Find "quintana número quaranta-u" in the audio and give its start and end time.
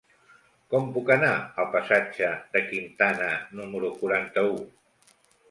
2.71-4.59